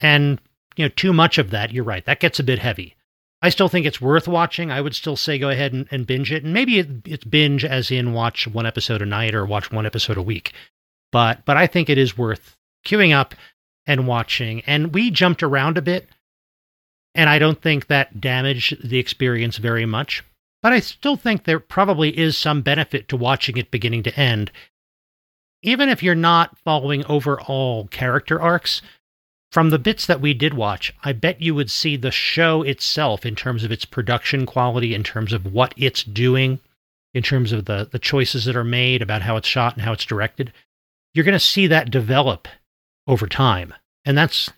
[0.00, 0.40] And
[0.76, 2.96] you know, too much of that, you're right, that gets a bit heavy.
[3.42, 4.70] I still think it's worth watching.
[4.70, 6.44] I would still say go ahead and, and binge it.
[6.44, 9.86] And maybe it, it's binge as in watch one episode a night or watch one
[9.86, 10.52] episode a week.
[11.10, 12.56] But but I think it is worth
[12.86, 13.34] queuing up
[13.86, 14.60] and watching.
[14.66, 16.08] And we jumped around a bit,
[17.14, 20.22] and I don't think that damaged the experience very much.
[20.62, 24.52] But I still think there probably is some benefit to watching it beginning to end.
[25.62, 28.80] Even if you're not following overall character arcs,
[29.52, 33.26] from the bits that we did watch, I bet you would see the show itself
[33.26, 36.60] in terms of its production quality, in terms of what it's doing,
[37.14, 39.92] in terms of the, the choices that are made about how it's shot and how
[39.92, 40.52] it's directed.
[41.14, 42.46] You're going to see that develop
[43.08, 43.74] over time.
[44.04, 44.50] And that's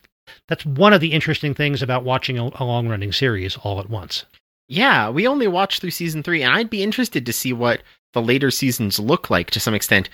[0.47, 3.89] that's one of the interesting things about watching a, a long running series all at
[3.89, 4.25] once.
[4.67, 7.81] Yeah, we only watched through season three, and I'd be interested to see what
[8.13, 10.09] the later seasons look like to some extent,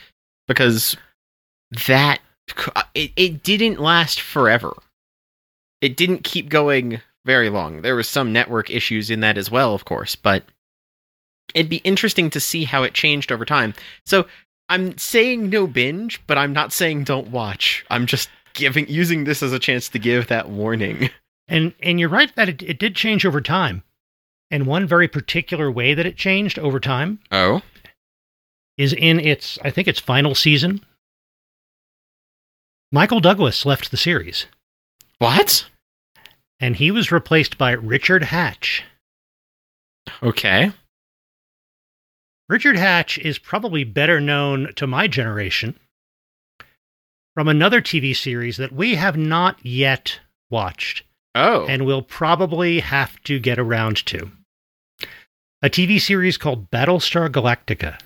[0.50, 0.98] because
[1.88, 2.20] that
[2.96, 4.76] it, it didn't last forever.
[5.80, 7.84] It didn't keep going very long.
[7.84, 10.44] There was some network issues in that as well, of course, but
[11.54, 13.74] it'd be interesting to see how it changed over time.
[14.06, 14.26] So
[14.68, 17.86] I'm saying no binge, but I'm not saying don't watch.
[17.90, 21.10] I'm just giving using this as a chance to give that warning.
[21.52, 23.82] And and you're right that it, it did change over time.
[24.52, 27.64] And one very particular way that it changed over time Oh,
[28.80, 30.84] is in its, I think, its final season.
[32.92, 34.48] Michael Douglas left the series,
[35.20, 35.68] what?
[36.60, 38.84] and he was replaced by Richard Hatch.
[40.22, 40.72] Okay.
[42.50, 45.80] Richard Hatch is probably better known to my generation
[47.36, 50.20] from another TV series that we have not yet
[50.50, 51.04] watched
[51.36, 54.32] Oh, and we'll probably have to get around to.
[55.62, 58.00] A TV series called Battlestar Galactica.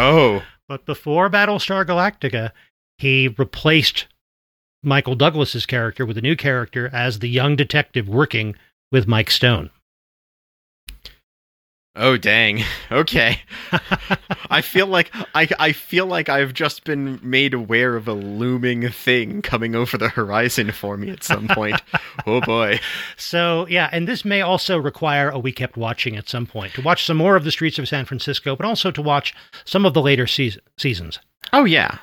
[0.00, 2.52] Oh, But before Battlestar Galactica,
[2.98, 4.06] he replaced
[4.82, 8.54] Michael Douglas's character with a new character as the young detective working
[8.90, 9.70] with Mike Stone.
[12.00, 12.64] Oh, dang.
[12.92, 13.38] Okay.
[14.50, 18.88] I feel like I I feel like I've just been made aware of a looming
[18.88, 21.80] thing coming over the horizon for me at some point.
[22.26, 22.80] oh boy.
[23.16, 26.82] So, yeah, and this may also require a We Kept Watching at some point to
[26.82, 29.32] watch some more of the streets of San Francisco, but also to watch
[29.64, 31.20] some of the later seas- seasons.
[31.52, 31.98] Oh yeah.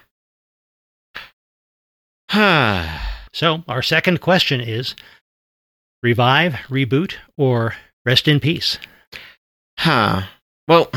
[3.33, 4.95] So, our second question is
[6.01, 8.79] revive, reboot, or rest in peace?
[10.67, 10.91] Well,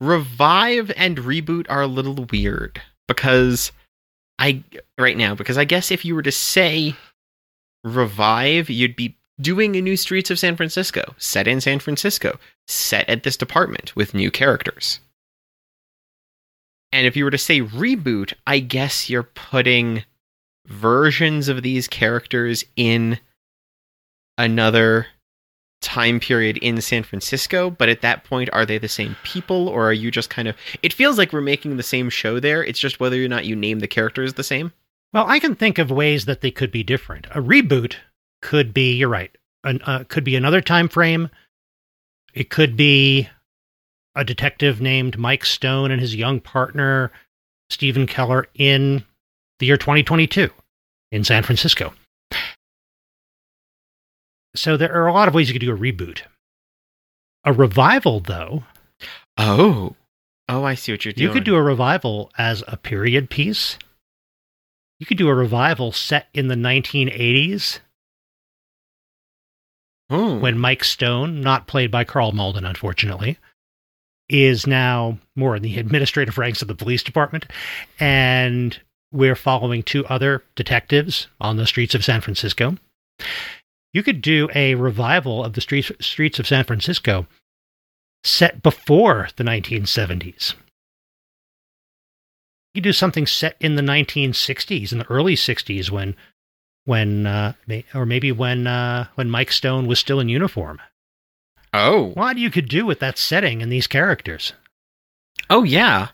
[0.00, 3.72] revive and reboot are a little weird because
[4.38, 4.62] I
[4.98, 6.94] right now because I guess if you were to say
[7.84, 12.38] revive, you'd be doing a new Streets of San Francisco, set in San Francisco,
[12.68, 15.00] set at this department with new characters.
[16.92, 20.04] And if you were to say reboot, I guess you're putting
[20.66, 23.18] versions of these characters in
[24.36, 25.06] another
[25.80, 29.88] time period in San Francisco, but at that point, are they the same people or
[29.88, 30.56] are you just kind of.
[30.82, 32.62] It feels like we're making the same show there.
[32.62, 34.72] It's just whether or not you name the characters the same.
[35.12, 37.26] Well, I can think of ways that they could be different.
[37.26, 37.96] A reboot
[38.42, 41.30] could be, you're right, an, uh, could be another time frame.
[42.32, 43.28] It could be
[44.14, 47.10] a detective named Mike Stone and his young partner,
[47.70, 49.04] Stephen Keller, in
[49.58, 50.50] the year 2022
[51.10, 51.92] in San Francisco.
[54.54, 56.22] So there are a lot of ways you could do a reboot.
[57.44, 58.64] A revival, though,
[59.38, 59.96] Oh.
[60.48, 61.28] Oh, I see what you're doing.
[61.28, 63.78] you could do a revival as a period piece.
[64.98, 67.78] You could do a revival set in the 1980s
[70.12, 70.16] Ooh.
[70.36, 70.40] Hmm.
[70.40, 73.38] when Mike Stone, not played by Karl Malden, unfortunately,
[74.28, 77.46] is now more in the administrative ranks of the police department.
[77.98, 78.78] And
[79.12, 82.76] we're following two other detectives on the streets of San Francisco.
[83.92, 87.26] You could do a revival of the streets, streets of San Francisco
[88.22, 90.54] set before the 1970s.
[92.74, 96.14] You could do something set in the 1960s, in the early 60s, when,
[96.84, 97.54] when, uh,
[97.94, 100.80] or maybe when, uh, when Mike Stone was still in uniform.
[101.74, 102.12] oh.
[102.14, 104.52] What you could do with that setting and these characters?
[105.48, 106.08] Oh yeah.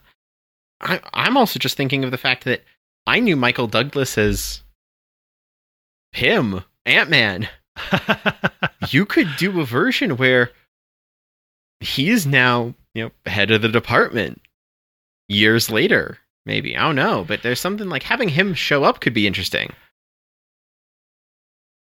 [0.81, 2.63] I I'm also just thinking of the fact that
[3.05, 4.63] I knew Michael Douglas as
[6.11, 7.49] him, Ant Man.
[8.89, 10.51] You could do a version where
[11.79, 14.41] he is now, you know, head of the department
[15.27, 16.77] years later, maybe.
[16.77, 19.73] I don't know, but there's something like having him show up could be interesting.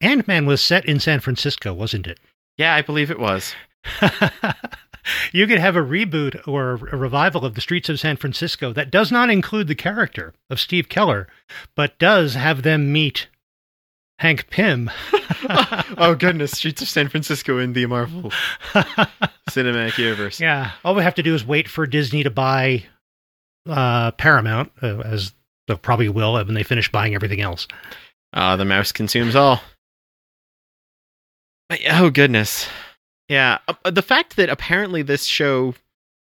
[0.00, 2.18] Ant Man was set in San Francisco, wasn't it?
[2.56, 3.54] Yeah, I believe it was.
[5.32, 8.90] you could have a reboot or a revival of the streets of San Francisco that
[8.90, 11.28] does not include the character of Steve Keller,
[11.74, 13.28] but does have them meet
[14.22, 14.88] Hank Pym.
[15.98, 18.30] oh goodness, Streets of San Francisco in the Marvel
[19.50, 20.38] Cinematic Universe.
[20.38, 22.84] yeah, all we have to do is wait for Disney to buy
[23.68, 25.32] uh, Paramount, uh, as
[25.66, 27.66] they probably will when they finish buying everything else.
[28.32, 29.60] Ah, the mouse consumes all.
[31.90, 32.68] Oh goodness,
[33.28, 33.58] yeah.
[33.66, 35.74] uh, The fact that apparently this show,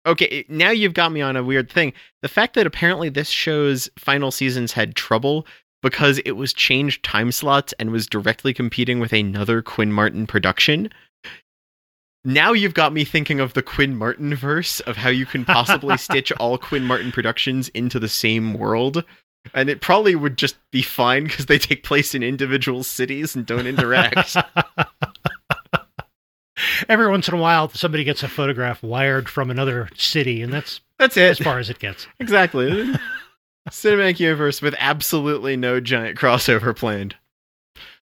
[0.05, 1.91] okay, now you've got me on a weird thing.
[2.21, 5.45] The fact that apparently this show's final seasons had trouble
[5.84, 10.89] because it was changed time slots and was directly competing with another Quinn Martin production.
[12.25, 15.97] Now you've got me thinking of the Quinn Martin verse of how you can possibly
[15.99, 19.03] stitch all Quinn Martin productions into the same world.
[19.53, 23.45] And it probably would just be fine because they take place in individual cities and
[23.45, 24.38] don't interact.
[26.88, 30.79] Every once in a while, somebody gets a photograph wired from another city, and that's
[30.97, 31.31] That's it.
[31.31, 32.07] as far as it gets.
[32.21, 32.93] Exactly.
[33.70, 37.16] Cinematic universe with absolutely no giant crossover planned.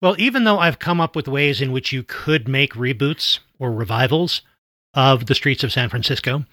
[0.02, 3.72] Well, even though I've come up with ways in which you could make reboots or
[3.72, 4.42] revivals
[4.94, 6.46] of the streets of San Francisco,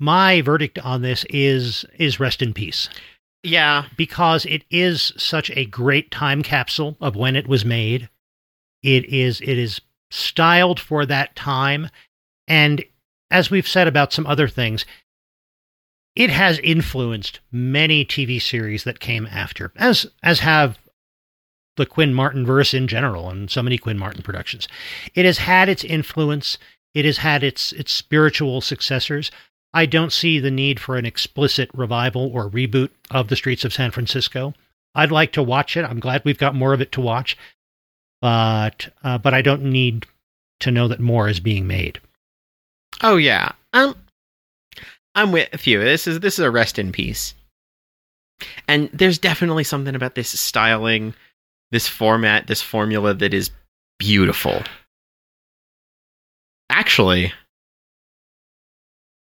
[0.00, 2.88] my verdict on this is is rest in peace
[3.42, 3.86] Yeah.
[3.96, 8.08] because it is such a great time capsule of when it was made.
[8.82, 9.80] It is it is
[10.10, 11.88] styled for that time
[12.46, 12.84] and
[13.30, 14.86] as we've said about some other things,
[16.18, 20.76] it has influenced many TV series that came after, as as have
[21.76, 24.66] the Quinn Martin verse in general and so many Quinn Martin productions.
[25.14, 26.58] It has had its influence.
[26.92, 29.30] It has had its its spiritual successors.
[29.72, 33.72] I don't see the need for an explicit revival or reboot of the streets of
[33.72, 34.54] San Francisco.
[34.96, 35.84] I'd like to watch it.
[35.84, 37.38] I'm glad we've got more of it to watch,
[38.20, 40.04] but uh, but I don't need
[40.60, 42.00] to know that more is being made.
[43.04, 43.52] Oh yeah.
[43.72, 43.94] Um
[45.18, 45.80] I'm with you.
[45.80, 47.34] This is this is a rest in peace.
[48.68, 51.12] And there's definitely something about this styling,
[51.72, 53.50] this format, this formula that is
[53.98, 54.62] beautiful.
[56.70, 57.32] Actually,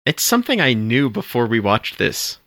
[0.05, 2.38] it's something I knew before we watched this.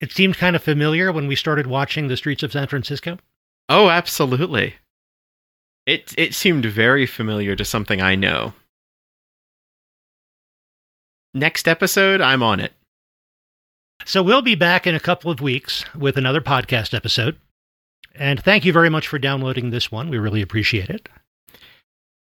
[0.00, 3.18] It seemed kind of familiar when we started watching the streets of San Francisco.
[3.68, 4.76] Oh, absolutely.
[5.86, 8.54] It it seemed very familiar to something I know.
[11.34, 12.72] Next episode, I'm on it.
[14.04, 17.36] So we'll be back in a couple of weeks with another podcast episode.
[18.14, 20.10] And thank you very much for downloading this one.
[20.10, 21.08] We really appreciate it.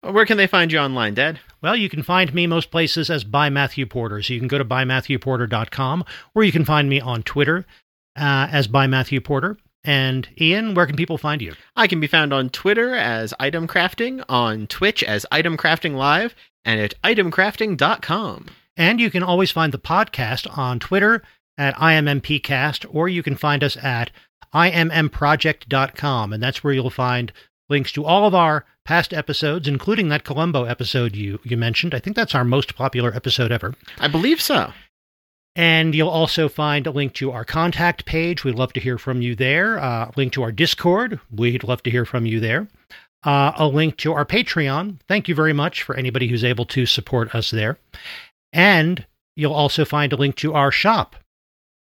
[0.01, 1.41] Where can they find you online, Dad?
[1.61, 4.23] Well, you can find me most places as by Matthew Porter.
[4.23, 7.67] So you can go to bymatthewporter.com or you can find me on Twitter
[8.17, 9.59] uh, as by Matthew Porter.
[9.85, 11.55] And Ian, where can people find you?
[11.77, 16.35] I can be found on Twitter as Item Crafting, on Twitch as Item Crafting Live,
[16.65, 18.47] and at itemcrafting.com.
[18.79, 21.23] And you can always find the podcast on Twitter
[21.59, 24.11] at IMMPcast, or you can find us at
[24.55, 26.33] IMMproject.com.
[26.33, 27.33] And that's where you'll find
[27.69, 31.93] links to all of our past episodes, including that Columbo episode you, you mentioned.
[31.93, 33.75] I think that's our most popular episode ever.
[33.99, 34.73] I believe so.
[35.57, 38.45] And you'll also find a link to our contact page.
[38.45, 39.81] We'd love to hear from you there.
[39.81, 41.19] Uh, link to our Discord.
[41.35, 42.69] We'd love to hear from you there.
[43.25, 45.01] Uh, a link to our Patreon.
[45.09, 47.77] Thank you very much for anybody who's able to support us there.
[48.53, 51.17] And you'll also find a link to our shop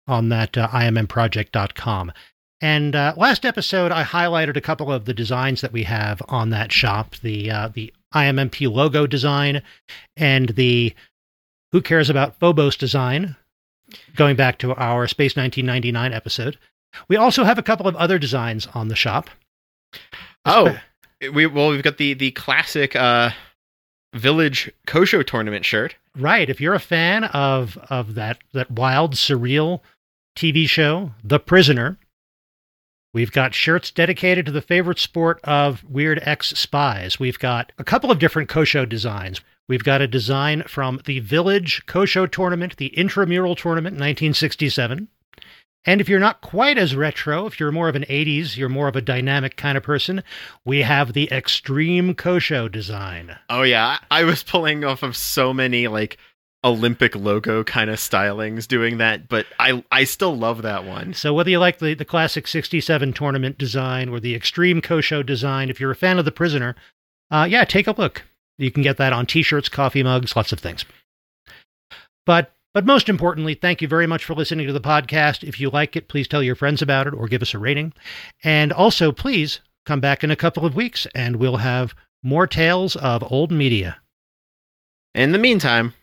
[0.07, 2.11] on that uh, immproject.com.
[2.61, 6.49] And uh, last episode, I highlighted a couple of the designs that we have on
[6.51, 9.61] that shop the uh, the IMMP logo design
[10.15, 10.93] and the
[11.73, 13.35] Who Cares About Phobos design,
[14.15, 16.57] going back to our Space 1999 episode.
[17.09, 19.29] We also have a couple of other designs on the shop.
[20.45, 20.77] Oh,
[21.33, 23.31] we well we've got the the classic uh,
[24.13, 25.95] Village Kosho tournament shirt.
[26.17, 26.49] Right.
[26.49, 29.81] If you're a fan of of that that wild, surreal
[30.35, 31.97] TV show, The Prisoner,
[33.13, 37.19] we've got shirts dedicated to the favorite sport of weird ex spies.
[37.19, 39.41] We've got a couple of different Kosho designs.
[39.67, 45.07] We've got a design from the Village Kosho tournament, the intramural tournament, 1967.
[45.85, 48.87] And if you're not quite as retro, if you're more of an 80s, you're more
[48.87, 50.23] of a dynamic kind of person,
[50.63, 53.37] we have the Extreme Kosho design.
[53.49, 56.17] Oh yeah, I was pulling off of so many like
[56.63, 61.13] Olympic logo kind of stylings doing that, but I I still love that one.
[61.13, 65.69] So whether you like the, the classic 67 tournament design or the Extreme Kosho design,
[65.69, 66.75] if you're a fan of The Prisoner,
[67.29, 68.23] uh, yeah, take a look.
[68.57, 70.85] You can get that on t-shirts, coffee mugs, lots of things.
[72.25, 75.47] But but most importantly, thank you very much for listening to the podcast.
[75.47, 77.93] If you like it, please tell your friends about it or give us a rating.
[78.43, 82.97] And also, please come back in a couple of weeks and we'll have more tales
[82.97, 84.01] of old media.
[85.13, 85.93] In the meantime,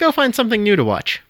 [0.00, 1.22] go find something new to watch.